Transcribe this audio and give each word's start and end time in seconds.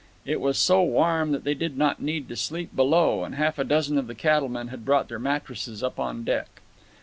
It 0.25 0.41
was 0.41 0.57
so 0.57 0.81
warm 0.81 1.31
that 1.31 1.43
they 1.43 1.53
did 1.53 1.77
not 1.77 2.01
need 2.01 2.27
to 2.29 2.35
sleep 2.35 2.75
below, 2.75 3.23
and 3.23 3.35
half 3.35 3.59
a 3.59 3.63
dozen 3.63 3.99
of 3.99 4.07
the 4.07 4.15
cattlemen 4.15 4.69
had 4.69 4.83
brought 4.83 5.09
their 5.09 5.19
mattresses 5.19 5.83
up 5.83 5.99
on 5.99 6.23
deck. 6.23 6.61